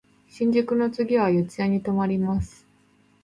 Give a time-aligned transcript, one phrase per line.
[0.27, 2.65] 新宿の次は四谷に止まります。